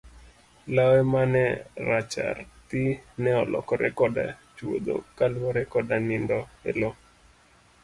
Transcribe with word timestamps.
Lawe 0.75 0.99
mane 1.13 1.43
rachar 1.89 2.37
thii 2.67 2.91
ne 3.21 3.31
olokore 3.41 3.89
koda 3.99 4.25
chuodho 4.55 4.95
kaluwore 5.17 5.63
koda 5.73 5.95
nindo 6.07 6.39
e 6.69 6.71
loo. 6.79 6.95